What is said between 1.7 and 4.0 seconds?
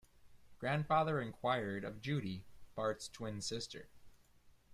of Judy, Bart's twin sister.